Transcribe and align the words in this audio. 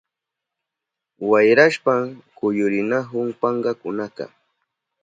Wayrashpan 1.29 2.03
kuyurinahun 2.37 3.27
pankakunaka. 3.39 4.25